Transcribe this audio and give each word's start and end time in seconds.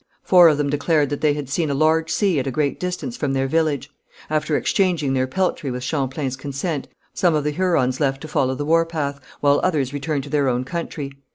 Four 0.23 0.47
of 0.47 0.57
them 0.57 0.71
declared 0.71 1.11
that 1.11 1.21
they 1.21 1.33
had 1.35 1.47
seen 1.47 1.69
a 1.69 1.75
large 1.75 2.09
sea 2.09 2.39
at 2.39 2.47
a 2.47 2.51
great 2.51 2.79
distance 2.79 3.15
from 3.15 3.33
their 3.33 3.45
village. 3.47 3.91
After 4.31 4.57
exchanging 4.57 5.13
their 5.13 5.27
peltry 5.27 5.69
with 5.69 5.83
Champlain's 5.83 6.35
consent, 6.35 6.87
some 7.13 7.35
of 7.35 7.43
the 7.43 7.51
Hurons 7.51 7.99
left 7.99 8.19
to 8.21 8.27
follow 8.27 8.55
the 8.55 8.65
war 8.65 8.83
path, 8.83 9.19
while 9.41 9.61
others 9.63 9.93
returned 9.93 10.23
to 10.23 10.29
their 10.31 10.49
own 10.49 10.63
country. 10.63 11.11